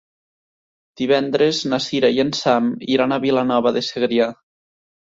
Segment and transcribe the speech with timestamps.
[1.01, 4.35] Divendres na Sira i en Sam iran a Vilanova de Segrià.